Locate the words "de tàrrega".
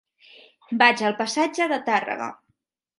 1.75-2.35